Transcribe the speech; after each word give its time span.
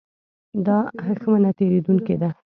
دا 0.65 0.77
هښمه 1.05 1.51
تېرېدونکې 1.57 2.15
ده. 2.21 2.29